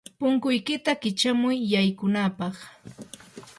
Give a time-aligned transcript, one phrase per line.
[0.19, 2.55] punkuykiyta kichamuy yaykunapaq.